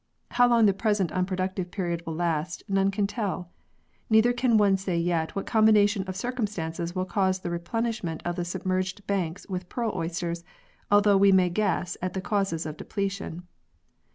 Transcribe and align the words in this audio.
How 0.31 0.47
long 0.49 0.65
the 0.65 0.73
present 0.73 1.11
unproductive 1.11 1.69
period 1.69 2.01
will 2.07 2.15
last, 2.15 2.63
none 2.67 2.89
can 2.89 3.05
tell. 3.05 3.51
Neither 4.09 4.33
can 4.33 4.57
one 4.57 4.75
say 4.75 4.97
yet 4.97 5.35
what 5.35 5.45
combination 5.45 6.05
of 6.05 6.15
circumstances 6.15 6.95
will 6.95 7.05
cause 7.05 7.37
the 7.41 7.51
re 7.51 7.59
plenishment 7.59 8.19
of 8.25 8.35
the 8.35 8.43
submerged 8.43 9.05
banks 9.05 9.45
with 9.47 9.69
pearl 9.69 9.91
oysters, 9.95 10.43
although 10.89 11.17
we 11.17 11.31
may 11.31 11.51
guess 11.51 11.97
at 12.01 12.13
the 12.13 12.19
causes 12.21 12.65
of 12.65 12.77
depletion. 12.77 13.43